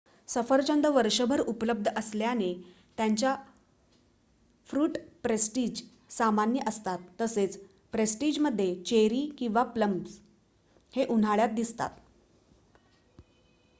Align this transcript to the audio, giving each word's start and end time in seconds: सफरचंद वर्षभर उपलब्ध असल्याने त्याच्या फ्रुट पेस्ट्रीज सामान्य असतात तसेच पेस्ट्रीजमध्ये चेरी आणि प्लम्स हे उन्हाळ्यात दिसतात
सफरचंद 0.29 0.85
वर्षभर 0.85 1.39
उपलब्ध 1.41 1.87
असल्याने 1.89 2.47
त्याच्या 2.97 3.35
फ्रुट 4.69 4.97
पेस्ट्रीज 5.23 5.81
सामान्य 6.11 6.61
असतात 6.67 6.99
तसेच 7.21 7.57
पेस्ट्रीजमध्ये 7.93 8.73
चेरी 8.83 9.21
आणि 9.41 9.63
प्लम्स 9.73 10.17
हे 10.93 11.05
उन्हाळ्यात 11.07 11.49
दिसतात 11.53 11.89